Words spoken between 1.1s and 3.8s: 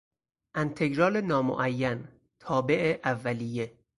نامعین، تابع اولیه